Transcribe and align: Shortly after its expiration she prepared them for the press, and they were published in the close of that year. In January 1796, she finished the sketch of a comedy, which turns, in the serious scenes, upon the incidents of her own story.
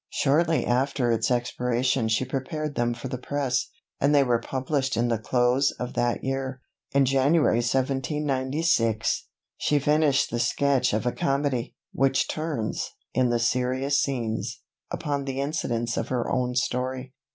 Shortly 0.09 0.65
after 0.65 1.11
its 1.11 1.29
expiration 1.29 2.07
she 2.07 2.25
prepared 2.25 2.73
them 2.73 2.95
for 2.95 3.07
the 3.07 3.19
press, 3.19 3.67
and 3.99 4.15
they 4.15 4.23
were 4.23 4.39
published 4.39 4.97
in 4.97 5.09
the 5.09 5.19
close 5.19 5.69
of 5.79 5.93
that 5.93 6.23
year. 6.23 6.59
In 6.91 7.05
January 7.05 7.57
1796, 7.57 9.27
she 9.57 9.77
finished 9.77 10.31
the 10.31 10.39
sketch 10.39 10.93
of 10.93 11.05
a 11.05 11.11
comedy, 11.11 11.75
which 11.91 12.27
turns, 12.27 12.95
in 13.13 13.29
the 13.29 13.37
serious 13.37 13.99
scenes, 13.99 14.61
upon 14.89 15.25
the 15.25 15.39
incidents 15.39 15.95
of 15.97 16.07
her 16.07 16.27
own 16.31 16.55
story. 16.55 17.13